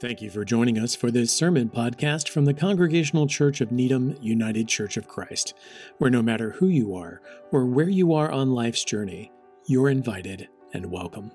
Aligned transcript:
Thank 0.00 0.22
you 0.22 0.30
for 0.30 0.44
joining 0.44 0.78
us 0.78 0.94
for 0.94 1.10
this 1.10 1.34
sermon 1.34 1.68
podcast 1.70 2.28
from 2.28 2.44
the 2.44 2.54
Congregational 2.54 3.26
Church 3.26 3.60
of 3.60 3.72
Needham 3.72 4.16
United 4.20 4.68
Church 4.68 4.96
of 4.96 5.08
Christ, 5.08 5.54
where 5.98 6.08
no 6.08 6.22
matter 6.22 6.52
who 6.52 6.68
you 6.68 6.94
are 6.94 7.20
or 7.50 7.66
where 7.66 7.88
you 7.88 8.14
are 8.14 8.30
on 8.30 8.52
life's 8.54 8.84
journey, 8.84 9.32
you're 9.66 9.88
invited 9.88 10.46
and 10.72 10.86
welcome. 10.86 11.32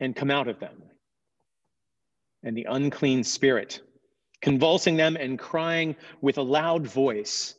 and 0.00 0.16
come 0.16 0.30
out 0.30 0.48
of 0.48 0.58
them. 0.58 0.82
And 2.42 2.56
the 2.56 2.66
unclean 2.68 3.24
spirit, 3.24 3.80
convulsing 4.40 4.96
them 4.96 5.16
and 5.16 5.38
crying 5.38 5.96
with 6.20 6.38
a 6.38 6.42
loud 6.42 6.86
voice, 6.86 7.54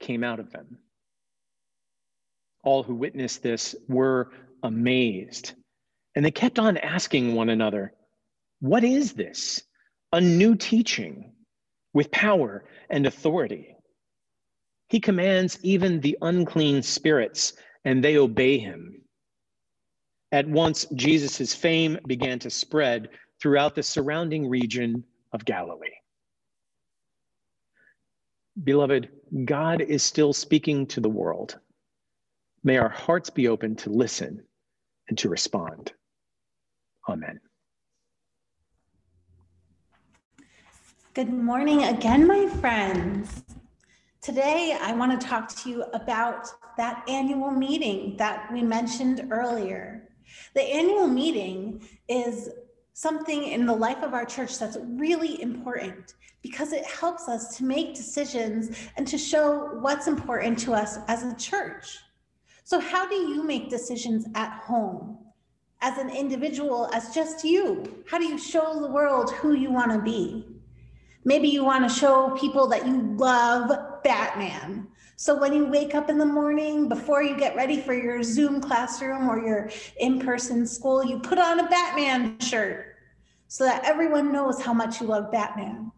came 0.00 0.24
out 0.24 0.40
of 0.40 0.50
them. 0.50 0.78
All 2.64 2.82
who 2.82 2.94
witnessed 2.94 3.42
this 3.42 3.74
were 3.88 4.30
amazed, 4.62 5.52
and 6.14 6.24
they 6.24 6.30
kept 6.30 6.58
on 6.58 6.76
asking 6.76 7.34
one 7.34 7.48
another, 7.48 7.92
What 8.60 8.84
is 8.84 9.12
this? 9.12 9.62
A 10.12 10.20
new 10.20 10.54
teaching 10.54 11.32
with 11.92 12.10
power 12.10 12.64
and 12.90 13.06
authority. 13.06 13.76
He 14.88 15.00
commands 15.00 15.58
even 15.62 16.00
the 16.00 16.18
unclean 16.20 16.82
spirits 16.82 17.54
and 17.84 18.02
they 18.02 18.16
obey 18.16 18.58
him. 18.58 19.02
At 20.30 20.48
once, 20.48 20.86
Jesus' 20.94 21.54
fame 21.54 21.98
began 22.06 22.38
to 22.40 22.50
spread 22.50 23.10
throughout 23.40 23.74
the 23.74 23.82
surrounding 23.82 24.48
region 24.48 25.04
of 25.32 25.44
Galilee. 25.44 25.88
Beloved, 28.64 29.08
God 29.44 29.80
is 29.80 30.02
still 30.02 30.32
speaking 30.32 30.86
to 30.88 31.00
the 31.00 31.08
world. 31.08 31.58
May 32.64 32.76
our 32.78 32.88
hearts 32.88 33.30
be 33.30 33.48
open 33.48 33.76
to 33.76 33.90
listen 33.90 34.42
and 35.08 35.18
to 35.18 35.28
respond. 35.28 35.92
Amen. 37.08 37.40
Good 41.14 41.32
morning 41.32 41.84
again, 41.84 42.26
my 42.26 42.46
friends. 42.46 43.42
Today, 44.22 44.78
I 44.80 44.92
want 44.92 45.20
to 45.20 45.26
talk 45.26 45.48
to 45.48 45.68
you 45.68 45.82
about 45.94 46.46
that 46.76 47.02
annual 47.08 47.50
meeting 47.50 48.16
that 48.18 48.48
we 48.52 48.62
mentioned 48.62 49.26
earlier. 49.32 50.10
The 50.54 50.62
annual 50.62 51.08
meeting 51.08 51.88
is 52.08 52.48
something 52.92 53.42
in 53.42 53.66
the 53.66 53.74
life 53.74 54.00
of 54.04 54.14
our 54.14 54.24
church 54.24 54.60
that's 54.60 54.78
really 54.80 55.42
important 55.42 56.14
because 56.40 56.72
it 56.72 56.86
helps 56.86 57.28
us 57.28 57.56
to 57.56 57.64
make 57.64 57.96
decisions 57.96 58.88
and 58.96 59.08
to 59.08 59.18
show 59.18 59.70
what's 59.80 60.06
important 60.06 60.56
to 60.60 60.72
us 60.72 60.98
as 61.08 61.24
a 61.24 61.34
church. 61.34 61.98
So, 62.62 62.78
how 62.78 63.08
do 63.08 63.16
you 63.16 63.42
make 63.42 63.70
decisions 63.70 64.24
at 64.36 64.52
home? 64.52 65.18
As 65.80 65.98
an 65.98 66.10
individual, 66.10 66.88
as 66.92 67.12
just 67.12 67.42
you, 67.42 68.04
how 68.08 68.18
do 68.18 68.26
you 68.26 68.38
show 68.38 68.78
the 68.80 68.92
world 68.92 69.32
who 69.32 69.54
you 69.54 69.72
want 69.72 69.90
to 69.90 69.98
be? 69.98 70.46
Maybe 71.24 71.48
you 71.48 71.64
want 71.64 71.88
to 71.88 71.92
show 71.92 72.30
people 72.38 72.68
that 72.68 72.86
you 72.86 73.16
love 73.16 73.91
Batman. 74.02 74.86
So 75.16 75.38
when 75.38 75.52
you 75.52 75.66
wake 75.66 75.94
up 75.94 76.10
in 76.10 76.18
the 76.18 76.26
morning, 76.26 76.88
before 76.88 77.22
you 77.22 77.36
get 77.36 77.54
ready 77.54 77.80
for 77.80 77.94
your 77.94 78.22
Zoom 78.22 78.60
classroom 78.60 79.28
or 79.28 79.44
your 79.44 79.70
in 79.98 80.18
person 80.18 80.66
school, 80.66 81.04
you 81.04 81.20
put 81.20 81.38
on 81.38 81.60
a 81.60 81.68
Batman 81.68 82.38
shirt 82.40 82.96
so 83.48 83.64
that 83.64 83.84
everyone 83.84 84.32
knows 84.32 84.60
how 84.60 84.72
much 84.72 85.00
you 85.00 85.06
love 85.06 85.30
Batman. 85.30 85.92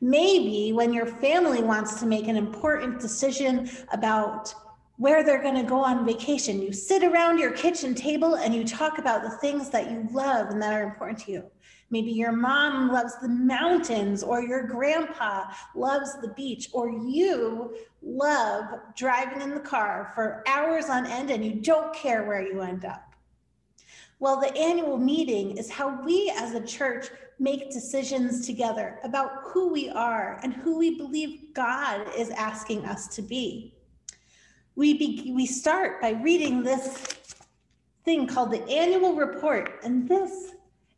Maybe 0.00 0.72
when 0.72 0.92
your 0.92 1.06
family 1.06 1.62
wants 1.62 1.98
to 2.00 2.06
make 2.06 2.28
an 2.28 2.36
important 2.36 3.00
decision 3.00 3.70
about 3.92 4.54
where 4.96 5.24
they're 5.24 5.42
going 5.42 5.54
to 5.56 5.62
go 5.62 5.82
on 5.82 6.04
vacation, 6.04 6.60
you 6.60 6.72
sit 6.72 7.02
around 7.02 7.38
your 7.38 7.52
kitchen 7.52 7.94
table 7.94 8.36
and 8.36 8.54
you 8.54 8.64
talk 8.64 8.98
about 8.98 9.22
the 9.22 9.30
things 9.38 9.70
that 9.70 9.90
you 9.90 10.06
love 10.12 10.50
and 10.50 10.60
that 10.60 10.74
are 10.74 10.82
important 10.82 11.18
to 11.20 11.32
you. 11.32 11.44
Maybe 11.90 12.12
your 12.12 12.32
mom 12.32 12.92
loves 12.92 13.14
the 13.20 13.28
mountains, 13.28 14.22
or 14.22 14.42
your 14.42 14.62
grandpa 14.62 15.46
loves 15.74 16.20
the 16.20 16.28
beach, 16.28 16.70
or 16.72 16.88
you 16.88 17.74
love 18.00 18.66
driving 18.96 19.42
in 19.42 19.54
the 19.54 19.60
car 19.60 20.12
for 20.14 20.44
hours 20.46 20.86
on 20.86 21.04
end 21.06 21.30
and 21.30 21.44
you 21.44 21.54
don't 21.54 21.92
care 21.92 22.24
where 22.24 22.42
you 22.42 22.60
end 22.60 22.84
up. 22.84 23.14
Well, 24.20 24.40
the 24.40 24.54
annual 24.56 24.98
meeting 24.98 25.56
is 25.56 25.70
how 25.70 26.02
we 26.04 26.32
as 26.36 26.54
a 26.54 26.64
church 26.64 27.08
make 27.38 27.72
decisions 27.72 28.46
together 28.46 28.98
about 29.02 29.30
who 29.44 29.72
we 29.72 29.88
are 29.88 30.38
and 30.42 30.52
who 30.52 30.78
we 30.78 30.96
believe 30.96 31.54
God 31.54 32.06
is 32.16 32.28
asking 32.30 32.84
us 32.84 33.08
to 33.16 33.22
be. 33.22 33.74
We, 34.76 34.94
be, 34.94 35.32
we 35.34 35.46
start 35.46 36.00
by 36.02 36.10
reading 36.10 36.62
this 36.62 36.98
thing 38.04 38.26
called 38.26 38.50
the 38.50 38.62
annual 38.68 39.14
report, 39.14 39.80
and 39.82 40.08
this 40.08 40.52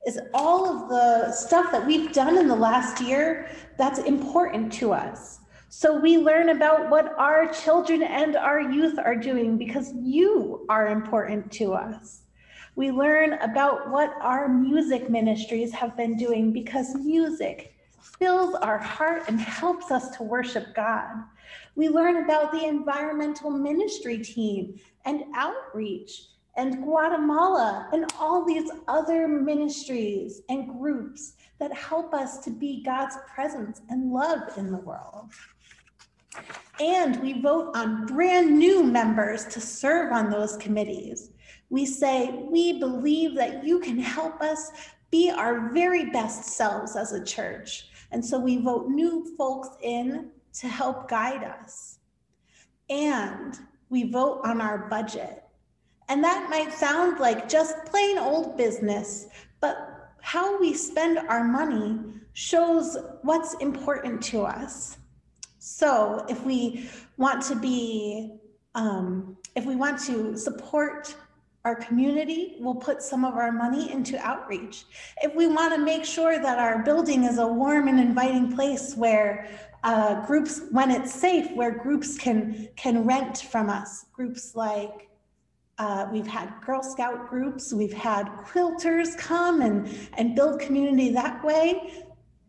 is 0.07 0.19
all 0.35 0.67
of 0.67 0.89
the 0.89 1.33
stuff 1.33 1.71
that 1.71 1.87
we've 1.87 2.13
done 2.13 2.37
in 2.37 2.49
the 2.49 2.57
last 2.57 3.01
year 3.01 3.49
that's 3.79 4.01
important 4.01 4.73
to 4.73 4.93
us. 4.93 5.39
So 5.69 5.99
we 5.99 6.19
learn 6.19 6.51
about 6.51 6.91
what 6.91 7.15
our 7.19 7.51
children 7.53 8.03
and 8.03 8.37
our 8.37 8.61
youth 8.61 8.99
are 8.99 9.17
doing 9.17 9.57
because 9.57 9.95
you 9.95 10.67
are 10.69 10.89
important 10.89 11.51
to 11.53 11.73
us. 11.73 12.23
We 12.75 12.91
learn 12.91 13.35
about 13.35 13.91
what 13.91 14.15
our 14.21 14.49
music 14.49 15.09
ministries 15.09 15.73
have 15.73 15.97
been 15.97 16.17
doing 16.17 16.53
because 16.53 16.95
music 16.95 17.75
fills 18.19 18.55
our 18.57 18.79
heart 18.79 19.25
and 19.29 19.41
helps 19.41 19.91
us 19.91 20.17
to 20.17 20.23
worship 20.23 20.75
God. 20.75 21.25
We 21.75 21.89
learn 21.89 22.25
about 22.25 22.53
the 22.53 22.67
environmental 22.67 23.51
ministry 23.51 24.19
team 24.19 24.79
and 25.05 25.25
outreach 25.35 26.29
and 26.57 26.83
Guatemala 26.83 27.89
and 27.93 28.13
all 28.19 28.45
these 28.45 28.71
other 28.89 29.27
ministries 29.27 30.43
and 30.49 30.69
groups 30.69 31.35
that 31.59 31.73
help 31.73 32.13
us 32.13 32.39
to 32.39 32.51
be 32.51 32.83
God's 32.83 33.17
presence 33.35 33.81
and 33.89 34.13
love 34.13 34.41
in 34.57 34.71
the 34.71 34.79
world. 34.79 35.31
And 36.81 37.21
we 37.23 37.41
vote 37.41 37.77
on 37.77 38.07
brand 38.07 38.59
new 38.59 38.83
members 38.83 39.45
to 39.47 39.61
serve 39.61 40.13
on 40.13 40.31
those 40.31 40.57
committees. 40.57 41.31
We 41.71 41.87
say, 41.87 42.45
we 42.51 42.79
believe 42.79 43.35
that 43.37 43.65
you 43.65 43.79
can 43.81 43.99
help 43.99 44.41
us 44.41 44.71
be 45.11 45.31
our 45.31 45.73
very 45.73 46.11
best 46.11 46.45
selves 46.45 46.97
as 46.97 47.13
a 47.13 47.25
church. 47.25 47.89
And 48.11 48.25
so 48.25 48.39
we 48.39 48.59
vote 48.59 48.89
new 48.89 49.35
folks 49.37 49.69
in 49.83 50.31
to 50.55 50.69
help 50.69 51.09
guide 51.09 51.45
us. 51.45 51.99
And 52.91 53.59
we 53.89 54.11
vote 54.11 54.41
on 54.45 54.61
our 54.61 54.89
budget. 54.89 55.42
And 56.13 56.23
that 56.23 56.51
might 56.51 56.75
sound 56.75 57.21
like 57.21 57.49
just 57.49 57.87
plain 57.87 58.19
old 58.19 58.59
business, 58.59 59.29
but 59.63 60.11
how 60.21 60.61
we 60.61 60.75
spend 60.75 61.17
our 61.17 61.43
money 61.43 62.01
shows 62.35 62.99
what's 63.23 63.55
important 63.55 64.21
to 64.25 64.43
us. 64.43 64.99
So 65.59 66.27
if 66.29 66.45
we 66.45 66.91
want 67.17 67.43
to 67.45 67.57
be, 67.57 68.35
um, 68.75 69.39
if 69.57 69.65
we 69.65 69.75
want 69.75 70.01
to 70.01 70.37
support 70.37 71.17
our 71.65 71.77
community, 71.77 72.57
we'll 72.61 72.75
put 72.75 73.01
some 73.01 73.25
of 73.25 73.37
our 73.37 73.51
money 73.51 73.91
into 73.91 74.19
outreach. 74.19 74.85
If 75.23 75.35
we 75.35 75.47
want 75.47 75.73
to 75.75 75.81
make 75.81 76.05
sure 76.05 76.39
that 76.39 76.59
our 76.59 76.83
building 76.83 77.25
is 77.25 77.39
a 77.39 77.47
warm 77.47 77.89
and 77.89 77.99
inviting 77.99 78.53
place 78.53 78.95
where 78.97 79.49
uh, 79.83 80.27
groups, 80.27 80.61
when 80.73 80.91
it's 80.91 81.15
safe, 81.15 81.51
where 81.53 81.71
groups 81.71 82.19
can 82.19 82.69
can 82.77 83.07
rent 83.07 83.39
from 83.39 83.71
us, 83.71 84.05
groups 84.13 84.55
like 84.55 85.09
uh, 85.79 86.07
we've 86.13 86.27
had 86.27 86.53
Girl 86.65 86.83
Scout 86.83 87.29
groups, 87.29 87.73
we've 87.73 87.93
had 87.93 88.27
quilters 88.45 89.17
come 89.17 89.63
and, 89.63 89.89
and 90.15 90.35
build 90.35 90.61
community 90.61 91.11
that 91.11 91.43
way. 91.45 92.05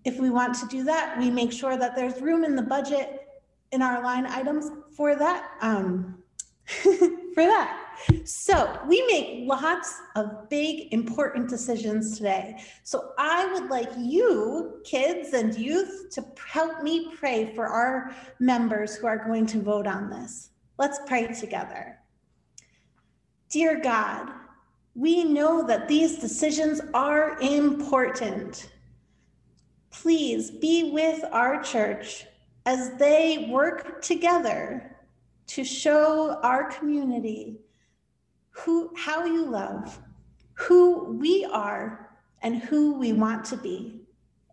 If 0.05 0.19
we 0.19 0.29
want 0.29 0.55
to 0.55 0.67
do 0.67 0.83
that, 0.83 1.17
we 1.17 1.29
make 1.31 1.51
sure 1.51 1.77
that 1.77 1.95
there's 1.95 2.21
room 2.21 2.43
in 2.43 2.55
the 2.55 2.61
budget 2.61 3.27
in 3.71 3.81
our 3.81 4.03
line 4.03 4.25
items 4.27 4.69
for 4.95 5.15
that. 5.15 5.51
Um, 5.61 6.23
for 6.65 7.43
that. 7.43 7.79
So 8.25 8.79
we 8.87 9.05
make 9.07 9.47
lots 9.47 10.01
of 10.15 10.49
big, 10.49 10.93
important 10.93 11.49
decisions 11.49 12.17
today. 12.17 12.61
So 12.83 13.11
I 13.17 13.51
would 13.53 13.69
like 13.69 13.91
you, 13.97 14.81
kids 14.83 15.33
and 15.33 15.53
youth, 15.55 16.09
to 16.13 16.25
help 16.47 16.81
me 16.81 17.13
pray 17.15 17.53
for 17.53 17.67
our 17.67 18.15
members 18.39 18.95
who 18.95 19.07
are 19.07 19.25
going 19.25 19.45
to 19.47 19.61
vote 19.61 19.87
on 19.87 20.09
this. 20.09 20.49
Let's 20.77 20.99
pray 21.05 21.27
together. 21.27 21.99
Dear 23.53 23.79
God, 23.79 24.31
we 24.95 25.23
know 25.23 25.61
that 25.67 25.87
these 25.87 26.17
decisions 26.17 26.81
are 26.91 27.37
important. 27.39 28.71
Please 29.91 30.49
be 30.49 30.89
with 30.91 31.23
our 31.31 31.61
church 31.61 32.25
as 32.65 32.97
they 32.97 33.47
work 33.51 34.01
together 34.01 34.97
to 35.45 35.63
show 35.63 36.39
our 36.41 36.71
community 36.71 37.59
who, 38.49 38.91
how 38.97 39.23
you 39.23 39.45
love, 39.45 39.99
who 40.55 41.13
we 41.13 41.45
are, 41.45 42.09
and 42.41 42.57
who 42.57 42.97
we 42.97 43.13
want 43.13 43.45
to 43.45 43.57
be. 43.57 44.01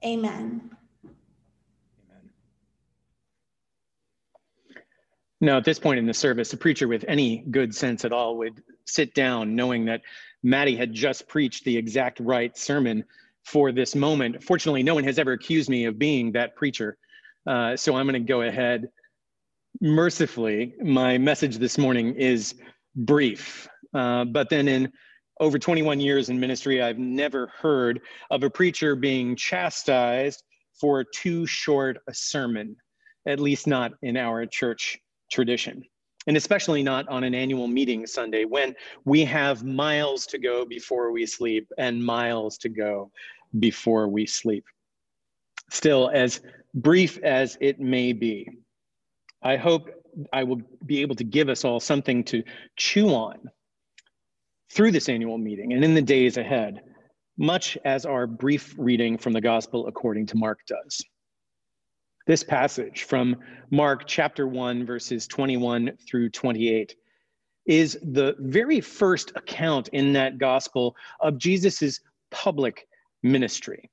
Amen. 0.04 0.76
Now, 5.42 5.56
at 5.56 5.64
this 5.64 5.78
point 5.78 5.98
in 5.98 6.06
the 6.06 6.12
service, 6.12 6.52
a 6.52 6.58
preacher 6.58 6.86
with 6.86 7.04
any 7.08 7.38
good 7.50 7.74
sense 7.74 8.04
at 8.04 8.12
all 8.12 8.36
would 8.38 8.62
sit 8.84 9.14
down 9.14 9.56
knowing 9.56 9.86
that 9.86 10.02
Maddie 10.42 10.76
had 10.76 10.92
just 10.92 11.28
preached 11.28 11.64
the 11.64 11.78
exact 11.78 12.20
right 12.20 12.56
sermon 12.56 13.04
for 13.42 13.72
this 13.72 13.94
moment. 13.94 14.44
Fortunately, 14.44 14.82
no 14.82 14.94
one 14.94 15.04
has 15.04 15.18
ever 15.18 15.32
accused 15.32 15.70
me 15.70 15.86
of 15.86 15.98
being 15.98 16.32
that 16.32 16.56
preacher. 16.56 16.98
Uh, 17.46 17.74
so 17.74 17.96
I'm 17.96 18.06
going 18.06 18.22
to 18.22 18.28
go 18.28 18.42
ahead. 18.42 18.90
Mercifully, 19.80 20.74
my 20.82 21.16
message 21.16 21.56
this 21.56 21.78
morning 21.78 22.16
is 22.16 22.54
brief. 22.94 23.66
Uh, 23.94 24.26
but 24.26 24.50
then 24.50 24.68
in 24.68 24.92
over 25.40 25.58
21 25.58 26.00
years 26.00 26.28
in 26.28 26.38
ministry, 26.38 26.82
I've 26.82 26.98
never 26.98 27.50
heard 27.58 28.00
of 28.30 28.42
a 28.42 28.50
preacher 28.50 28.94
being 28.94 29.36
chastised 29.36 30.42
for 30.78 31.02
too 31.02 31.46
short 31.46 31.98
a 32.06 32.12
sermon, 32.12 32.76
at 33.24 33.40
least 33.40 33.66
not 33.66 33.92
in 34.02 34.18
our 34.18 34.44
church 34.44 34.98
tradition. 35.30 35.84
And 36.26 36.36
especially 36.36 36.82
not 36.82 37.08
on 37.08 37.24
an 37.24 37.34
annual 37.34 37.66
meeting 37.66 38.06
Sunday 38.06 38.44
when 38.44 38.74
we 39.04 39.24
have 39.24 39.64
miles 39.64 40.26
to 40.26 40.38
go 40.38 40.66
before 40.66 41.12
we 41.12 41.24
sleep 41.24 41.66
and 41.78 42.04
miles 42.04 42.58
to 42.58 42.68
go 42.68 43.10
before 43.58 44.06
we 44.08 44.26
sleep. 44.26 44.64
Still, 45.70 46.10
as 46.12 46.42
brief 46.74 47.18
as 47.22 47.56
it 47.60 47.80
may 47.80 48.12
be, 48.12 48.48
I 49.42 49.56
hope 49.56 49.88
I 50.32 50.44
will 50.44 50.60
be 50.84 51.00
able 51.00 51.14
to 51.16 51.24
give 51.24 51.48
us 51.48 51.64
all 51.64 51.80
something 51.80 52.24
to 52.24 52.42
chew 52.76 53.08
on 53.08 53.50
through 54.72 54.92
this 54.92 55.08
annual 55.08 55.38
meeting 55.38 55.72
and 55.72 55.84
in 55.84 55.94
the 55.94 56.02
days 56.02 56.36
ahead, 56.36 56.82
much 57.38 57.78
as 57.84 58.04
our 58.04 58.26
brief 58.26 58.74
reading 58.76 59.16
from 59.16 59.32
the 59.32 59.40
Gospel 59.40 59.86
according 59.86 60.26
to 60.26 60.36
Mark 60.36 60.60
does. 60.66 61.02
This 62.30 62.44
passage 62.44 63.02
from 63.02 63.38
Mark 63.72 64.06
chapter 64.06 64.46
1, 64.46 64.86
verses 64.86 65.26
21 65.26 65.98
through 66.08 66.28
28 66.28 66.94
is 67.66 67.98
the 68.04 68.36
very 68.38 68.80
first 68.80 69.32
account 69.34 69.88
in 69.88 70.12
that 70.12 70.38
gospel 70.38 70.94
of 71.18 71.38
Jesus's 71.38 72.00
public 72.30 72.86
ministry. 73.24 73.90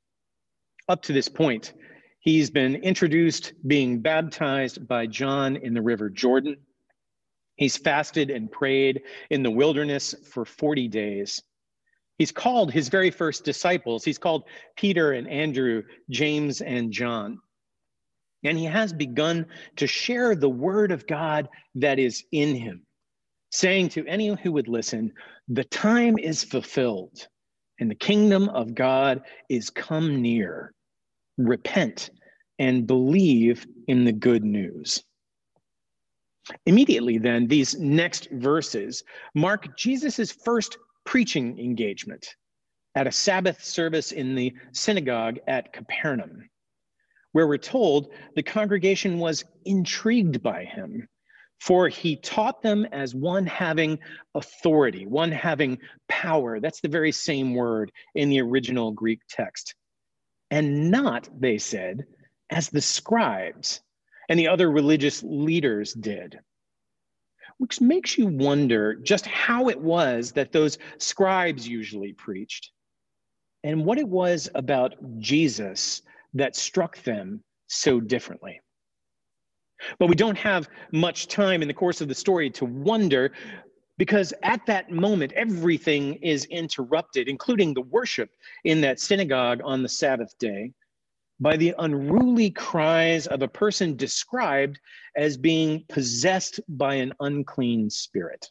Up 0.88 1.02
to 1.02 1.14
this 1.14 1.28
point, 1.28 1.74
he's 2.20 2.52
been 2.52 2.76
introduced 2.76 3.54
being 3.66 4.02
baptized 4.02 4.88
by 4.88 5.08
John 5.08 5.56
in 5.56 5.74
the 5.74 5.82
River 5.82 6.08
Jordan. 6.08 6.58
He's 7.56 7.76
fasted 7.76 8.30
and 8.30 8.52
prayed 8.52 9.02
in 9.32 9.42
the 9.42 9.50
wilderness 9.50 10.14
for 10.32 10.46
40 10.46 10.88
days. 10.90 11.42
He's 12.20 12.32
called 12.32 12.72
his 12.72 12.90
very 12.90 13.10
first 13.10 13.44
disciples. 13.44 14.06
He's 14.06 14.20
called 14.20 14.44
Peter 14.76 15.14
and 15.14 15.28
Andrew, 15.28 15.82
James 16.12 16.62
and 16.62 16.92
John. 16.92 17.40
And 18.44 18.58
he 18.58 18.66
has 18.66 18.94
begun 18.94 19.48
to 19.78 19.88
share 19.88 20.36
the 20.36 20.50
word 20.50 20.92
of 20.92 21.08
God 21.08 21.50
that 21.76 22.00
is 22.00 22.24
in 22.32 22.56
him, 22.56 22.86
saying 23.52 23.90
to 23.90 24.06
anyone 24.06 24.38
who 24.38 24.52
would 24.54 24.68
listen, 24.68 25.14
The 25.48 25.64
time 25.64 26.18
is 26.18 26.44
fulfilled, 26.44 27.28
and 27.80 27.90
the 27.90 27.96
kingdom 27.96 28.50
of 28.50 28.76
God 28.76 29.22
is 29.50 29.70
come 29.70 30.22
near. 30.22 30.74
Repent 31.38 32.10
and 32.60 32.88
believe 32.88 33.66
in 33.88 34.06
the 34.06 34.14
good 34.14 34.44
news. 34.44 35.04
Immediately, 36.66 37.18
then, 37.18 37.48
these 37.48 37.78
next 37.78 38.30
verses 38.32 39.04
mark 39.36 39.78
Jesus' 39.78 40.32
first 40.32 40.78
preaching 41.06 41.60
engagement 41.60 42.36
at 42.96 43.08
a 43.08 43.12
Sabbath 43.12 43.64
service 43.64 44.12
in 44.12 44.34
the 44.34 44.54
synagogue 44.72 45.40
at 45.48 45.74
Capernaum 45.74 46.50
where 47.38 47.46
we're 47.46 47.56
told 47.56 48.10
the 48.34 48.42
congregation 48.42 49.20
was 49.20 49.46
intrigued 49.64 50.42
by 50.42 50.64
him, 50.64 51.08
for 51.60 51.88
he 51.88 52.16
taught 52.16 52.64
them 52.64 52.84
as 52.86 53.14
one 53.14 53.46
having 53.46 54.00
authority, 54.34 55.06
one 55.06 55.32
having 55.32 55.78
power. 56.10 56.60
That's 56.60 56.82
the 56.82 56.88
very 56.88 57.12
same 57.12 57.54
word 57.54 57.92
in 58.16 58.32
the 58.32 58.42
original 58.42 58.92
Greek 58.92 59.20
text. 59.30 59.76
And 60.50 60.90
not, 60.90 61.30
they 61.40 61.60
said, 61.60 62.08
as 62.50 62.70
the 62.70 62.82
scribes 62.82 63.82
and 64.30 64.40
the 64.40 64.48
other 64.48 64.72
religious 64.72 65.22
leaders 65.22 65.94
did. 65.94 66.40
Which 67.60 67.80
makes 67.80 68.18
you 68.18 68.26
wonder 68.26 68.96
just 68.96 69.28
how 69.28 69.70
it 69.70 69.80
was 69.80 70.32
that 70.32 70.52
those 70.52 70.80
scribes 70.98 71.68
usually 71.68 72.14
preached 72.14 72.72
and 73.64 73.86
what 73.86 74.00
it 74.00 74.10
was 74.10 74.50
about 74.56 74.96
Jesus 75.20 76.02
that 76.34 76.56
struck 76.56 77.02
them 77.04 77.44
so 77.68 78.00
differently. 78.00 78.62
But 80.00 80.08
we 80.10 80.16
don't 80.16 80.38
have 80.38 80.70
much 80.92 81.28
time 81.28 81.62
in 81.62 81.68
the 81.68 81.74
course 81.74 82.02
of 82.02 82.08
the 82.08 82.16
story 82.16 82.50
to 82.52 82.66
wonder 82.66 83.32
because 83.98 84.34
at 84.44 84.66
that 84.68 84.92
moment, 84.92 85.34
everything 85.34 86.16
is 86.16 86.46
interrupted, 86.46 87.28
including 87.28 87.74
the 87.74 87.82
worship 87.82 88.30
in 88.64 88.82
that 88.82 89.00
synagogue 89.00 89.60
on 89.64 89.82
the 89.82 89.90
Sabbath 89.90 90.38
day, 90.38 90.72
by 91.40 91.58
the 91.58 91.74
unruly 91.80 92.50
cries 92.52 93.28
of 93.28 93.42
a 93.42 93.48
person 93.48 93.96
described 93.96 94.80
as 95.16 95.38
being 95.38 95.84
possessed 95.90 96.60
by 96.68 96.96
an 96.96 97.14
unclean 97.20 97.90
spirit, 97.90 98.50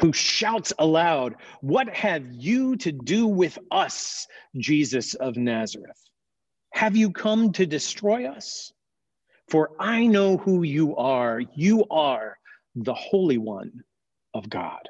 who 0.00 0.12
shouts 0.12 0.72
aloud, 0.78 1.36
What 1.60 1.88
have 1.94 2.24
you 2.32 2.76
to 2.76 2.92
do 2.92 3.26
with 3.26 3.58
us, 3.70 4.26
Jesus 4.56 5.14
of 5.14 5.36
Nazareth? 5.36 6.00
Have 6.76 6.94
you 6.94 7.10
come 7.10 7.52
to 7.52 7.64
destroy 7.64 8.26
us? 8.26 8.70
For 9.48 9.70
I 9.80 10.06
know 10.06 10.36
who 10.36 10.62
you 10.62 10.94
are. 10.96 11.40
You 11.54 11.86
are 11.90 12.36
the 12.74 12.92
Holy 12.92 13.38
One 13.38 13.82
of 14.34 14.50
God. 14.50 14.86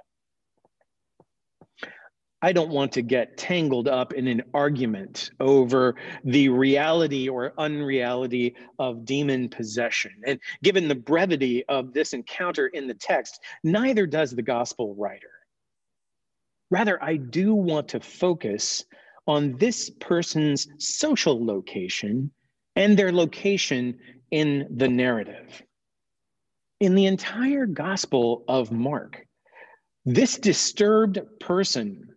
I 2.43 2.52
don't 2.52 2.73
want 2.73 2.90
to 2.93 3.02
get 3.02 3.37
tangled 3.37 3.87
up 3.87 4.14
in 4.14 4.26
an 4.26 4.43
argument 4.52 5.31
over 5.38 5.95
the 6.25 6.49
reality 6.49 7.28
or 7.28 7.55
unreality 7.57 8.57
of 8.81 9.05
demon 9.05 9.49
possession. 9.49 10.11
And 10.26 10.40
given 10.64 10.88
the 10.88 10.97
brevity 10.97 11.64
of 11.69 11.93
this 11.93 12.14
encounter 12.14 12.66
in 12.66 12.88
the 12.88 12.95
text, 12.95 13.40
neither 13.62 14.09
does 14.09 14.33
the 14.33 14.43
gospel 14.43 14.97
writer. 14.97 15.31
Rather, 16.69 17.00
I 17.00 17.16
do 17.16 17.55
want 17.55 17.87
to 17.90 18.00
focus 18.00 18.85
on 19.26 19.56
this 19.59 19.90
person's 20.00 20.68
social 20.78 21.45
location 21.45 22.30
and 22.76 22.97
their 22.97 23.12
location 23.12 23.99
in 24.30 24.66
the 24.76 24.88
narrative. 24.88 25.62
In 26.80 26.95
the 26.95 27.06
entire 27.06 27.66
Gospel 27.66 28.45
of 28.49 28.71
Mark, 28.71 29.26
this 30.04 30.38
disturbed 30.38 31.21
person 31.40 32.09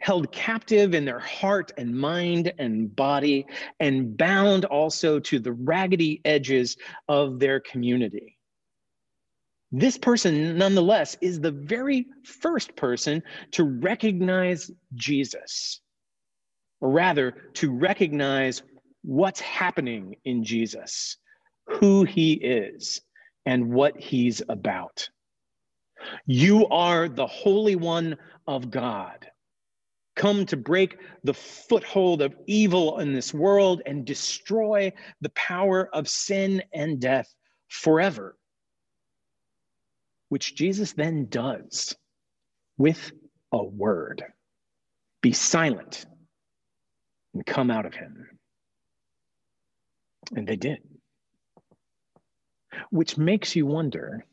held 0.00 0.32
captive 0.32 0.94
in 0.94 1.04
their 1.04 1.18
heart 1.18 1.72
and 1.76 1.94
mind 1.94 2.52
and 2.58 2.96
body 2.96 3.46
and 3.78 4.16
bound 4.16 4.64
also 4.64 5.20
to 5.20 5.38
the 5.38 5.52
raggedy 5.52 6.22
edges 6.24 6.78
of 7.08 7.38
their 7.38 7.60
community. 7.60 8.38
this 9.72 9.96
person, 9.96 10.58
nonetheless, 10.58 11.16
is 11.20 11.40
the 11.40 11.52
very 11.52 12.06
first 12.24 12.74
person 12.74 13.22
to 13.52 13.64
recognize 13.64 14.70
Jesus, 14.94 15.80
or 16.80 16.90
rather, 16.90 17.32
to 17.54 17.70
recognize 17.72 18.62
what's 19.02 19.40
happening 19.40 20.16
in 20.24 20.44
Jesus, 20.44 21.16
who 21.66 22.04
he 22.04 22.34
is, 22.34 23.00
and 23.46 23.72
what 23.72 23.98
he's 23.98 24.42
about. 24.48 25.08
You 26.26 26.66
are 26.68 27.08
the 27.08 27.26
Holy 27.26 27.76
One 27.76 28.16
of 28.46 28.70
God, 28.70 29.26
come 30.16 30.46
to 30.46 30.56
break 30.56 30.96
the 31.24 31.34
foothold 31.34 32.22
of 32.22 32.34
evil 32.46 32.98
in 33.00 33.12
this 33.12 33.32
world 33.34 33.82
and 33.86 34.04
destroy 34.04 34.92
the 35.20 35.30
power 35.30 35.88
of 35.94 36.08
sin 36.08 36.62
and 36.72 37.00
death 37.00 37.34
forever 37.68 38.36
which 40.30 40.54
Jesus 40.54 40.92
then 40.92 41.26
does 41.26 41.94
with 42.78 43.12
a 43.52 43.62
word. 43.62 44.24
Be 45.20 45.32
silent 45.32 46.06
and 47.34 47.44
come 47.46 47.70
out 47.70 47.86
of 47.86 47.94
him. 47.94 48.28
And 50.34 50.46
they 50.46 50.56
did. 50.56 50.78
Which 52.90 53.16
makes 53.16 53.56
you 53.56 53.66
wonder 53.66 54.24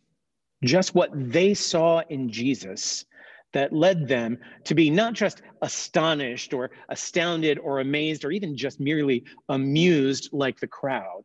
just 0.63 0.95
what 0.95 1.11
they 1.13 1.53
saw 1.53 2.01
in 2.09 2.29
Jesus 2.29 3.05
that 3.53 3.73
led 3.73 4.07
them 4.07 4.37
to 4.65 4.75
be 4.75 4.89
not 4.89 5.13
just 5.13 5.41
astonished 5.61 6.53
or 6.53 6.71
astounded 6.89 7.57
or 7.59 7.79
amazed 7.79 8.25
or 8.25 8.31
even 8.31 8.57
just 8.57 8.79
merely 8.79 9.23
amused 9.49 10.29
like 10.33 10.59
the 10.59 10.67
crowd, 10.67 11.23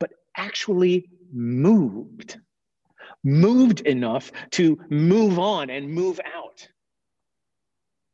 but 0.00 0.10
actually 0.36 1.08
moved 1.32 2.38
moved 3.26 3.80
enough 3.80 4.30
to 4.52 4.78
move 4.88 5.38
on 5.38 5.68
and 5.68 5.90
move 5.90 6.20
out. 6.24 6.68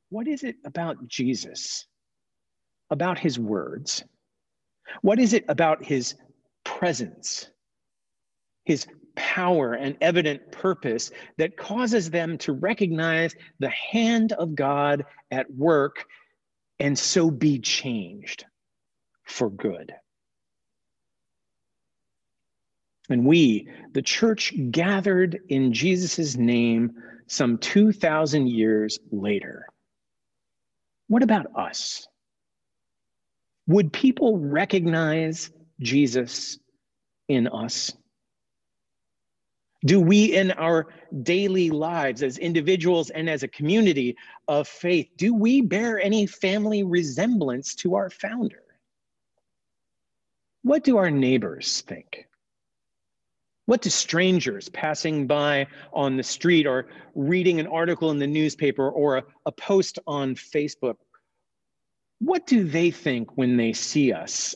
What 0.08 0.26
is 0.26 0.42
it 0.42 0.56
about 0.64 1.06
Jesus, 1.06 1.86
about 2.92 3.18
his 3.18 3.38
words? 3.38 4.04
What 5.00 5.18
is 5.18 5.32
it 5.32 5.44
about 5.48 5.84
his 5.84 6.14
presence, 6.62 7.48
his 8.64 8.86
power 9.16 9.72
and 9.72 9.96
evident 10.00 10.52
purpose 10.52 11.10
that 11.38 11.56
causes 11.56 12.10
them 12.10 12.38
to 12.38 12.52
recognize 12.52 13.34
the 13.58 13.70
hand 13.70 14.32
of 14.32 14.54
God 14.54 15.04
at 15.30 15.50
work 15.50 16.04
and 16.78 16.96
so 16.98 17.30
be 17.30 17.58
changed 17.58 18.44
for 19.24 19.48
good? 19.48 19.94
And 23.08 23.24
we, 23.24 23.68
the 23.92 24.02
church, 24.02 24.52
gathered 24.70 25.40
in 25.48 25.72
Jesus' 25.72 26.36
name 26.36 26.92
some 27.26 27.56
2,000 27.58 28.48
years 28.48 28.98
later. 29.10 29.66
What 31.08 31.22
about 31.22 31.46
us? 31.56 32.06
Would 33.72 33.90
people 33.90 34.36
recognize 34.36 35.50
Jesus 35.80 36.58
in 37.26 37.48
us? 37.48 37.90
Do 39.86 39.98
we, 39.98 40.36
in 40.36 40.50
our 40.50 40.88
daily 41.22 41.70
lives 41.70 42.22
as 42.22 42.36
individuals 42.36 43.08
and 43.08 43.30
as 43.30 43.42
a 43.42 43.48
community 43.48 44.18
of 44.46 44.68
faith, 44.68 45.08
do 45.16 45.34
we 45.34 45.62
bear 45.62 45.98
any 45.98 46.26
family 46.26 46.82
resemblance 46.82 47.74
to 47.76 47.94
our 47.94 48.10
founder? 48.10 48.62
What 50.60 50.84
do 50.84 50.98
our 50.98 51.10
neighbors 51.10 51.80
think? 51.80 52.26
What 53.64 53.80
do 53.80 53.88
strangers 53.88 54.68
passing 54.68 55.26
by 55.26 55.66
on 55.94 56.18
the 56.18 56.22
street 56.22 56.66
or 56.66 56.88
reading 57.14 57.58
an 57.58 57.68
article 57.68 58.10
in 58.10 58.18
the 58.18 58.26
newspaper 58.26 58.90
or 58.90 59.16
a, 59.16 59.24
a, 59.46 59.52
post 59.52 59.98
on 60.06 60.34
Facebook, 60.34 60.96
what 62.24 62.46
do 62.46 62.64
they 62.64 62.90
think 62.90 63.36
when 63.36 63.56
they 63.56 63.72
see 63.72 64.12
us, 64.12 64.54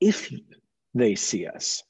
if 0.00 0.32
they 0.94 1.14
see 1.14 1.46
us? 1.46 1.82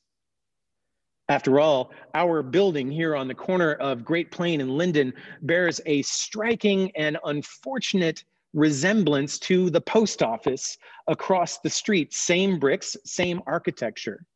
After 1.29 1.61
all, 1.61 1.93
our 2.15 2.43
building 2.43 2.91
here 2.91 3.17
on 3.17 3.29
the 3.29 3.35
corner 3.35 3.75
of 3.75 4.05
Great 4.05 4.31
Plain 4.31 4.61
and 4.61 4.77
Linden 4.77 5.15
bears 5.41 5.81
a 5.87 6.03
striking 6.03 6.91
and 6.97 7.17
unfortunate 7.25 8.25
resemblance 8.53 9.39
to 9.39 9.71
the 9.71 9.81
post 9.81 10.23
office 10.23 10.77
across 11.07 11.59
the 11.59 11.71
street. 11.71 12.13
Same 12.13 12.59
bricks, 12.59 12.97
same 13.05 13.41
architecture 13.47 14.27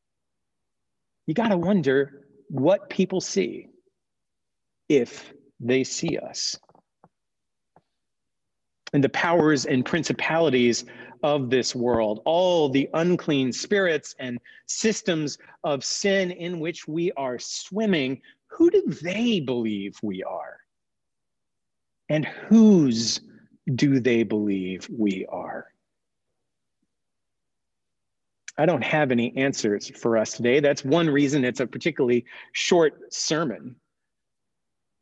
you 1.27 1.35
got 1.35 1.49
to 1.49 1.59
wonder 1.59 2.27
what 2.49 2.89
people 2.89 3.21
see 3.21 3.69
if 4.89 5.33
they 5.59 5.83
see 5.83 6.19
us. 6.19 6.57
And 8.97 9.05
the 9.05 9.11
powers 9.11 9.67
and 9.67 9.85
principalities 9.85 10.87
of 11.23 11.51
this 11.51 11.75
world, 11.75 12.23
all 12.25 12.71
the 12.71 12.89
unclean 12.95 13.53
spirits 13.53 14.15
and 14.19 14.39
systems 14.65 15.37
of 15.65 15.85
sin 15.85 16.31
in 16.31 16.61
which 16.61 16.89
we 16.89 17.13
are 17.13 17.39
swimming, 17.39 18.23
who 18.47 18.71
do 18.71 18.83
they 19.03 19.41
believe 19.41 19.99
we 20.03 20.23
are? 20.23 20.61
And 22.09 22.25
whose 22.25 23.21
do 23.75 24.01
they 24.01 24.23
believe 24.23 24.89
we 24.91 25.27
are? 25.27 25.67
I 28.57 28.65
don't 28.65 28.83
have 28.83 29.13
any 29.13 29.37
answers 29.37 29.91
for 29.91 30.17
us 30.17 30.39
today. 30.39 30.61
That's 30.61 30.87
one 30.87 31.11
reason 31.11 31.45
it's 31.45 31.61
a 31.61 31.67
particularly 31.67 32.25
short 32.53 33.13
sermon. 33.13 33.77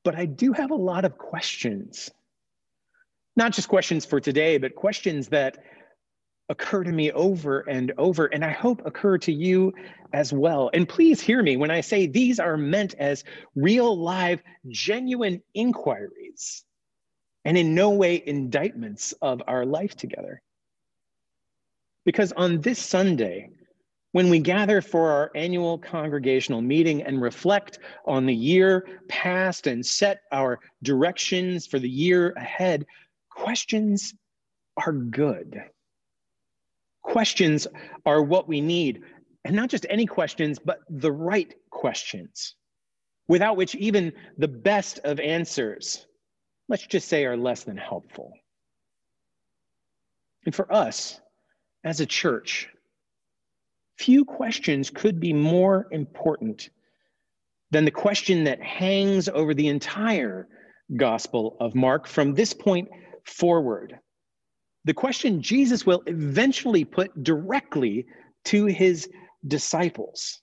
But 0.03 0.17
I 0.17 0.27
do 0.27 0.53
have 0.53 0.73
a 0.73 0.75
lot 0.75 1.05
of 1.05 1.17
questions. 1.17 2.11
Not 3.37 3.53
just 3.53 3.69
questions 3.69 4.05
for 4.05 4.21
today, 4.21 4.59
but 4.59 4.75
questions 4.75 5.29
that 5.29 5.59
occur 6.49 6.85
to 6.85 6.93
me 6.93 7.11
over 7.13 7.61
and 7.61 7.93
over, 7.99 8.27
and 8.27 8.45
I 8.45 8.51
hope 8.51 8.83
occur 8.85 9.19
to 9.19 9.33
you 9.33 9.73
as 10.13 10.33
well. 10.33 10.71
And 10.73 10.89
please 10.89 11.21
hear 11.21 11.43
me 11.43 11.57
when 11.57 11.71
I 11.71 11.81
say 11.81 12.07
these 12.07 12.39
are 12.39 12.57
meant 12.57 12.95
as 12.99 13.25
real, 13.57 13.97
live, 13.97 14.43
genuine 14.69 15.43
inquiries, 15.55 16.65
and 17.45 17.57
in 17.57 17.75
no 17.75 17.91
way 17.91 18.23
indictments 18.27 19.13
of 19.23 19.43
our 19.49 19.65
life 19.65 19.97
together. 19.97 20.43
Because 22.05 22.33
on 22.33 22.61
this 22.61 22.79
Sunday, 22.79 23.51
when 24.13 24.31
we 24.31 24.39
gather 24.39 24.81
for 24.81 25.11
our 25.11 25.31
annual 25.35 25.79
congregational 25.79 26.61
meeting 26.61 27.03
and 27.03 27.21
reflect 27.21 27.81
on 28.07 28.27
the 28.27 28.35
year 28.35 28.87
past 29.09 29.67
and 29.67 29.85
set 29.85 30.21
our 30.31 30.61
directions 30.83 31.67
for 31.67 31.81
the 31.81 31.89
year 31.89 32.33
ahead, 32.37 32.87
questions 33.35 34.15
are 34.77 34.93
good. 34.93 35.63
Questions 37.03 37.67
are 38.07 38.23
what 38.23 38.49
we 38.49 38.61
need, 38.61 39.03
and 39.45 39.55
not 39.55 39.69
just 39.69 39.87
any 39.91 40.07
questions, 40.07 40.59
but 40.59 40.81
the 40.89 41.13
right 41.13 41.55
questions, 41.71 42.55
without 43.29 43.57
which 43.57 43.75
even 43.75 44.13
the 44.39 44.49
best 44.49 45.01
of 45.05 45.21
answers, 45.21 46.07
let's 46.69 46.87
just 46.87 47.09
say, 47.09 47.25
are 47.25 47.37
less 47.37 47.65
than 47.65 47.77
helpful. 47.77 48.33
And 50.47 50.55
for 50.55 50.73
us, 50.73 51.21
as 51.85 52.01
a 52.01 52.07
church, 52.07 52.69
few 53.99 54.25
questions 54.25 54.91
could 54.91 55.21
be 55.21 55.33
more 55.33 55.87
important 55.91 56.71
than 57.71 57.85
the 57.85 57.91
question 57.91 58.45
that 58.45 58.63
hangs 58.63 59.29
over 59.29 59.55
the 59.55 59.69
entire 59.69 60.49
Gospel 60.97 61.57
of 61.61 61.75
Mark 61.75 62.07
from 62.07 62.35
this 62.35 62.53
point 62.53 62.89
forward. 63.25 63.99
The 64.85 64.95
question 64.95 65.43
Jesus 65.43 65.87
will 65.87 66.03
eventually 66.07 66.85
put 66.85 67.23
directly 67.23 68.07
to 68.47 68.67
his 68.67 69.09
disciples 69.47 70.41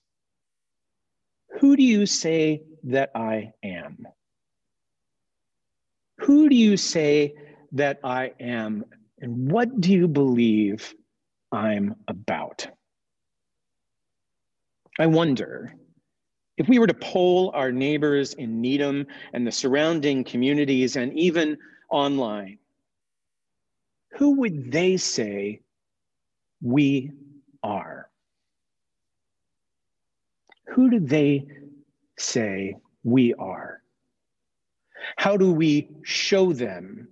Who 1.60 1.76
do 1.76 1.82
you 1.82 2.06
say 2.06 2.62
that 2.84 3.10
I 3.14 3.52
am? 3.62 4.06
Who 6.18 6.48
do 6.48 6.56
you 6.56 6.76
say 6.76 7.34
that 7.72 8.00
I 8.04 8.32
am? 8.40 8.84
And 9.20 9.50
what 9.50 9.80
do 9.80 9.92
you 9.92 10.08
believe 10.08 10.94
I'm 11.52 11.94
about. 12.08 12.66
I 14.98 15.06
wonder 15.06 15.74
if 16.56 16.68
we 16.68 16.78
were 16.78 16.86
to 16.86 16.94
poll 16.94 17.50
our 17.54 17.70
neighbors 17.70 18.34
in 18.34 18.60
Needham 18.60 19.06
and 19.32 19.46
the 19.46 19.52
surrounding 19.52 20.24
communities 20.24 20.96
and 20.96 21.12
even 21.18 21.58
online, 21.90 22.58
who 24.14 24.40
would 24.40 24.70
they 24.70 24.96
say 24.96 25.60
we 26.60 27.12
are? 27.62 28.08
Who 30.68 30.90
do 30.90 31.00
they 31.00 31.46
say 32.18 32.76
we 33.02 33.34
are? 33.34 33.82
How 35.16 35.36
do 35.36 35.52
we 35.52 35.88
show 36.02 36.52
them 36.52 37.08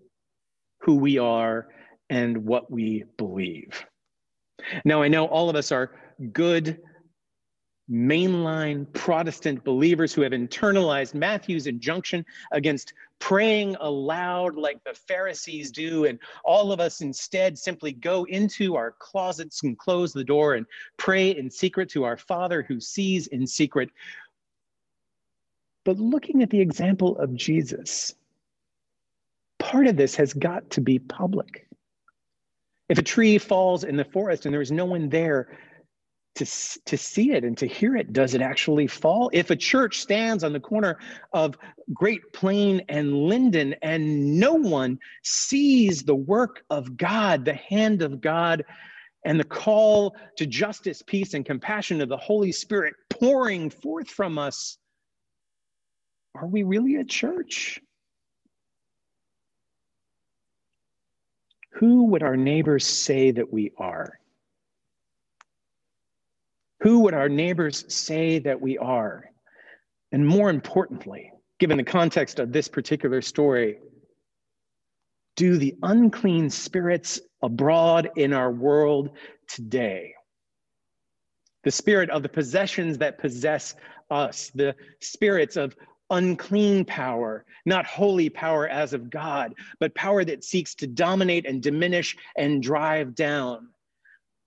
who 0.79 0.97
we 0.97 1.19
are 1.19 1.69
and 2.09 2.45
what 2.45 2.71
we 2.71 3.05
believe? 3.17 3.85
Now, 4.85 5.03
I 5.03 5.09
know 5.09 5.27
all 5.27 5.51
of 5.51 5.57
us 5.57 5.73
are 5.73 5.91
good 6.33 6.79
mainline 7.91 8.91
Protestant 8.93 9.65
believers 9.65 10.13
who 10.15 10.23
have 10.23 10.33
internalized 10.33 11.15
Matthew's 11.15 11.67
injunction 11.67 12.25
against 12.53 12.93
praying 13.19 13.77
aloud 13.81 14.57
like 14.57 14.83
the 14.85 14.95
Pharisees 14.95 15.71
do, 15.71 16.07
and 16.07 16.19
all 16.45 16.73
of 16.73 16.81
us 16.81 17.01
instead 17.01 17.59
simply 17.59 17.93
go 17.93 18.25
into 18.25 18.77
our 18.77 18.95
closets 18.99 19.63
and 19.63 19.77
close 19.79 20.13
the 20.13 20.25
door 20.25 20.55
and 20.55 20.67
pray 20.97 21.37
in 21.37 21.51
secret 21.51 21.91
to 21.91 22.05
our 22.05 22.17
Father 22.17 22.63
who 22.63 22.81
sees 22.81 23.27
in 23.27 23.47
secret. 23.47 23.91
But 25.85 25.99
looking 25.99 26.43
at 26.43 26.51
the 26.51 26.61
example 26.61 27.19
of 27.19 27.35
Jesus, 27.35 28.15
part 29.59 29.87
of 29.87 29.97
this 29.97 30.15
has 30.17 30.33
got 30.33 30.71
to 30.71 30.81
be 30.81 30.99
public. 30.99 31.67
If 32.89 32.99
a 32.99 33.03
tree 33.03 33.39
falls 33.39 33.85
in 33.85 33.97
the 33.97 34.05
forest 34.05 34.47
and 34.47 34.55
there's 34.55 34.73
no 34.73 34.85
one 34.85 35.09
there, 35.09 35.57
to, 36.41 36.81
to 36.87 36.97
see 36.97 37.33
it 37.33 37.45
and 37.45 37.57
to 37.59 37.67
hear 37.67 37.97
it. 37.97 38.13
Does 38.13 38.35
it 38.35 38.41
actually 38.41 38.87
fall? 38.87 39.31
If 39.33 39.51
a 39.51 39.57
church 39.57 40.01
stands 40.01 40.43
on 40.43 40.53
the 40.53 40.61
corner 40.61 40.99
of 41.33 41.59
Great 41.93 42.33
Plain 42.33 42.83
and 42.89 43.15
Linden 43.15 43.75
and 43.83 44.41
no 44.41 44.55
one 44.55 44.99
sees 45.23 46.03
the 46.03 46.15
work 46.15 46.65
of 46.71 46.97
God, 46.97 47.45
the 47.45 47.55
hand 47.55 48.01
of 48.01 48.21
God, 48.21 48.65
and 49.25 49.39
the 49.39 49.45
call 49.45 50.17
to 50.37 50.47
justice, 50.47 51.03
peace, 51.07 51.35
and 51.35 51.45
compassion 51.45 52.01
of 52.01 52.09
the 52.09 52.17
Holy 52.17 52.53
Spirit 52.53 52.95
pouring 53.11 53.69
forth 53.69 54.09
from 54.09 54.39
us, 54.39 54.79
are 56.35 56.47
we 56.47 56.63
really 56.63 56.97
a 56.97 57.05
church? 57.05 57.81
Who 61.73 62.05
would 62.05 62.23
our 62.23 62.37
neighbors 62.37 62.87
say 62.87 63.31
that 63.33 63.53
we 63.53 63.73
are? 63.77 64.20
Who 66.81 67.01
would 67.01 67.15
our 67.15 67.29
neighbors 67.29 67.85
say 67.93 68.39
that 68.41 68.61
we 68.61 68.79
are? 68.79 69.31
And 70.13 70.27
more 70.27 70.51
importantly, 70.51 71.33
given 71.59 71.77
the 71.77 71.85
context 71.85 72.39
of 72.39 72.53
this 72.53 72.69
particular 72.69 73.21
story, 73.21 73.79
do 75.37 75.59
the 75.59 75.77
unclean 75.83 76.51
spirits 76.51 77.21
abroad 77.43 78.11
in 78.17 78.33
our 78.33 78.51
world 78.51 79.11
today, 79.47 80.15
the 81.65 81.71
spirit 81.71 82.11
of 82.11 82.23
the 82.23 82.29
possessions 82.29 82.99
that 82.99 83.19
possess 83.19 83.75
us, 84.11 84.51
the 84.55 84.75
spirits 85.01 85.57
of 85.57 85.77
unclean 86.11 86.85
power, 86.85 87.45
not 87.65 87.87
holy 87.87 88.29
power 88.29 88.67
as 88.69 88.93
of 88.93 89.11
God, 89.11 89.55
but 89.79 89.95
power 89.95 90.25
that 90.25 90.45
seeks 90.45 90.75
to 90.77 90.87
dominate 90.87 91.47
and 91.47 91.63
diminish 91.63 92.17
and 92.37 92.63
drive 92.63 93.15
down, 93.15 93.69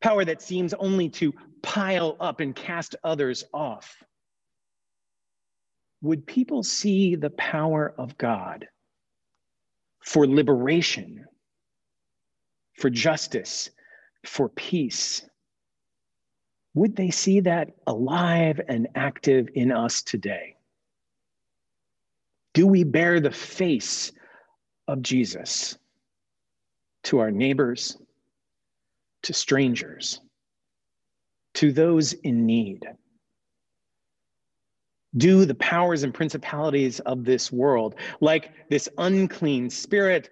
power 0.04 0.26
that 0.26 0.42
seems 0.42 0.74
only 0.74 1.08
to 1.08 1.34
pile 1.62 2.18
up 2.20 2.42
and 2.42 2.54
cast 2.54 2.96
others 3.06 3.46
off? 3.54 4.04
Would 6.02 6.28
people 6.28 6.62
see 6.62 7.16
the 7.16 7.30
power 7.30 7.96
of 7.98 8.18
God 8.18 8.68
for 10.02 10.28
liberation, 10.28 11.26
for 12.78 12.90
justice, 12.90 13.70
for 14.26 14.50
peace? 14.50 15.26
Would 16.74 16.98
they 16.98 17.10
see 17.10 17.40
that 17.40 17.70
alive 17.88 18.60
and 18.68 18.90
active 18.96 19.48
in 19.54 19.72
us 19.72 20.02
today? 20.02 20.58
Do 22.54 22.68
we 22.68 22.84
bear 22.84 23.22
the 23.22 23.32
face 23.32 24.12
of 24.90 25.02
Jesus 25.02 25.78
to 27.04 27.20
our 27.20 27.32
neighbors, 27.32 27.98
to 29.24 29.34
strangers? 29.34 30.20
to 31.56 31.72
those 31.72 32.14
in 32.14 32.46
need. 32.46 32.86
Do 35.16 35.46
the 35.46 35.56
powers 35.56 36.04
and 36.04 36.14
principalities 36.14 37.00
of 37.02 37.24
this 37.24 37.52
world, 37.52 37.96
like 38.20 38.52
this 38.70 38.90
unclean 38.98 39.70
spirit 39.70 40.30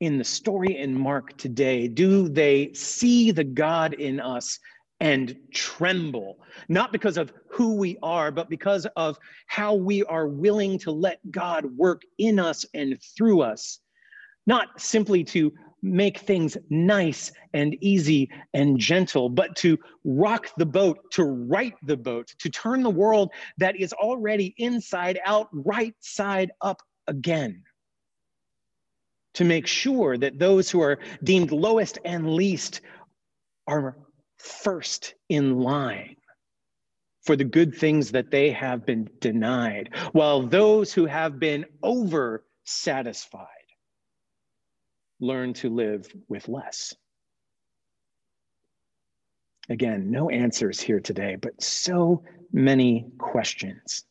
in 0.00 0.16
the 0.16 0.24
story 0.24 0.76
in 0.76 0.96
Mark 0.96 1.36
today, 1.36 1.88
do 1.88 2.28
they 2.28 2.72
see 2.72 3.32
the 3.32 3.42
God 3.42 3.94
in 3.94 4.20
us 4.20 4.60
and 5.00 5.36
tremble, 5.52 6.38
not 6.68 6.92
because 6.92 7.16
of 7.16 7.32
who 7.50 7.74
we 7.74 7.98
are, 8.00 8.30
but 8.30 8.48
because 8.48 8.86
of 8.96 9.18
how 9.48 9.74
we 9.74 10.04
are 10.04 10.28
willing 10.28 10.78
to 10.78 10.92
let 10.92 11.18
God 11.32 11.64
work 11.76 12.02
in 12.18 12.38
us 12.38 12.64
and 12.74 12.96
through 13.16 13.42
us, 13.42 13.80
not 14.46 14.80
simply 14.80 15.24
to 15.24 15.52
make 15.82 16.18
things 16.18 16.56
nice 16.70 17.32
and 17.52 17.76
easy 17.80 18.30
and 18.54 18.78
gentle, 18.78 19.28
but 19.28 19.56
to 19.56 19.78
rock 20.04 20.50
the 20.56 20.66
boat, 20.66 20.98
to 21.12 21.24
right 21.24 21.74
the 21.82 21.96
boat, 21.96 22.34
to 22.38 22.50
turn 22.50 22.82
the 22.82 22.90
world 22.90 23.30
that 23.58 23.76
is 23.76 23.92
already 23.92 24.54
inside 24.58 25.18
out, 25.24 25.48
right 25.52 25.94
side 26.00 26.50
up 26.60 26.82
again. 27.06 27.62
To 29.34 29.44
make 29.44 29.66
sure 29.66 30.18
that 30.18 30.38
those 30.38 30.70
who 30.70 30.80
are 30.80 30.98
deemed 31.22 31.52
lowest 31.52 31.98
and 32.04 32.34
least 32.34 32.80
are 33.66 33.96
first 34.36 35.14
in 35.28 35.58
line 35.58 36.16
for 37.22 37.36
the 37.36 37.44
good 37.44 37.74
things 37.74 38.10
that 38.12 38.30
they 38.30 38.50
have 38.50 38.86
been 38.86 39.08
denied, 39.20 39.90
while 40.12 40.42
those 40.42 40.92
who 40.92 41.04
have 41.04 41.38
been 41.38 41.66
over 41.82 42.44
satisfied 42.64 43.57
learn 45.20 45.52
to 45.54 45.70
live 45.70 46.12
with 46.28 46.48
less? 46.48 46.94
Again, 49.68 50.10
no 50.10 50.30
answers 50.30 50.80
here 50.80 51.00
today, 51.00 51.36
but 51.36 51.62
so 51.62 52.22
many 52.52 53.06
questions. 53.18 54.04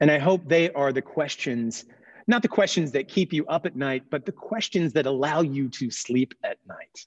And 0.00 0.10
I 0.10 0.18
hope 0.18 0.46
they 0.46 0.70
are 0.72 0.92
the 0.92 1.02
questions, 1.02 1.84
not 2.26 2.42
the 2.42 2.48
questions 2.48 2.92
that 2.92 3.08
keep 3.08 3.32
you 3.32 3.46
up 3.46 3.64
at 3.64 3.76
night, 3.76 4.04
but 4.10 4.26
the 4.26 4.32
questions 4.32 4.92
that 4.92 5.06
allow 5.06 5.40
you 5.40 5.68
to 5.70 5.90
sleep 5.90 6.34
at 6.44 6.58
night. 6.66 7.06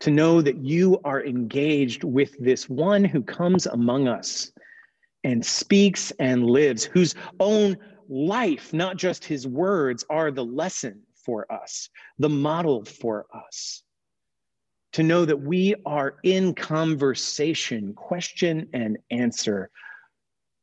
To 0.00 0.10
know 0.10 0.40
that 0.40 0.56
you 0.56 1.00
are 1.04 1.24
engaged 1.24 2.04
with 2.04 2.34
this 2.38 2.68
one 2.68 3.04
who 3.04 3.22
comes 3.22 3.66
among 3.66 4.08
us 4.08 4.52
and 5.24 5.44
speaks 5.44 6.10
and 6.18 6.46
lives, 6.46 6.84
whose 6.84 7.14
own 7.38 7.76
life, 8.08 8.72
not 8.72 8.96
just 8.96 9.24
his 9.24 9.46
words, 9.46 10.04
are 10.08 10.30
the 10.30 10.44
lesson 10.44 11.02
for 11.24 11.50
us, 11.52 11.88
the 12.18 12.28
model 12.28 12.84
for 12.84 13.26
us. 13.34 13.82
To 14.94 15.02
know 15.04 15.24
that 15.24 15.40
we 15.40 15.76
are 15.86 16.16
in 16.24 16.54
conversation, 16.54 17.94
question 17.94 18.68
and 18.72 18.98
answer 19.10 19.70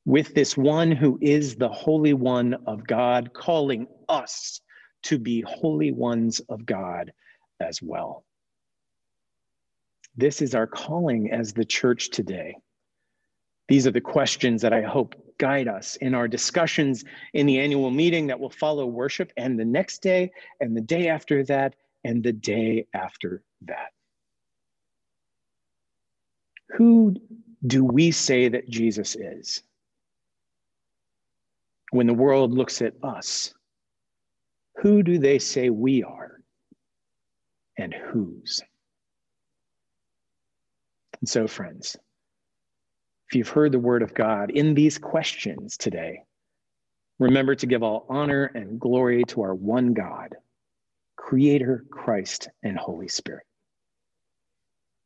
with 0.05 0.33
this 0.33 0.55
one 0.57 0.91
who 0.91 1.17
is 1.21 1.55
the 1.55 1.69
Holy 1.69 2.13
One 2.13 2.55
of 2.65 2.87
God, 2.87 3.33
calling 3.33 3.87
us 4.07 4.61
to 5.03 5.19
be 5.19 5.41
holy 5.41 5.91
ones 5.91 6.39
of 6.49 6.65
God 6.65 7.11
as 7.59 7.81
well. 7.81 8.23
This 10.15 10.41
is 10.41 10.55
our 10.55 10.65
calling 10.65 11.31
as 11.31 11.53
the 11.53 11.65
church 11.65 12.09
today. 12.09 12.55
These 13.67 13.85
are 13.85 13.91
the 13.91 14.01
questions 14.01 14.61
that 14.61 14.73
I 14.73 14.81
hope 14.81 15.15
guide 15.37 15.67
us 15.67 15.97
in 15.97 16.15
our 16.15 16.27
discussions 16.27 17.03
in 17.33 17.45
the 17.45 17.59
annual 17.59 17.91
meeting 17.91 18.27
that 18.27 18.39
will 18.39 18.49
follow 18.49 18.85
worship 18.85 19.31
and 19.37 19.59
the 19.59 19.65
next 19.65 20.01
day 20.01 20.31
and 20.59 20.75
the 20.75 20.81
day 20.81 21.09
after 21.09 21.43
that 21.45 21.75
and 22.03 22.23
the 22.23 22.33
day 22.33 22.87
after 22.93 23.43
that. 23.63 23.91
Who 26.77 27.15
do 27.65 27.83
we 27.83 28.11
say 28.11 28.47
that 28.49 28.69
Jesus 28.69 29.15
is? 29.15 29.63
When 31.91 32.07
the 32.07 32.13
world 32.13 32.53
looks 32.53 32.81
at 32.81 32.93
us, 33.03 33.53
who 34.77 35.03
do 35.03 35.17
they 35.17 35.39
say 35.39 35.69
we 35.69 36.03
are 36.03 36.41
and 37.77 37.93
whose? 37.93 38.61
And 41.19 41.27
so, 41.27 41.47
friends, 41.47 41.97
if 43.29 43.35
you've 43.35 43.49
heard 43.49 43.71
the 43.73 43.79
word 43.79 44.03
of 44.03 44.13
God 44.13 44.51
in 44.51 44.73
these 44.73 44.97
questions 44.97 45.77
today, 45.77 46.23
remember 47.19 47.55
to 47.55 47.65
give 47.65 47.83
all 47.83 48.05
honor 48.09 48.45
and 48.45 48.79
glory 48.79 49.23
to 49.25 49.41
our 49.41 49.53
one 49.53 49.93
God, 49.93 50.35
Creator, 51.17 51.85
Christ, 51.91 52.49
and 52.63 52.77
Holy 52.77 53.09
Spirit. 53.09 53.45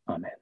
Amen. 0.07 0.40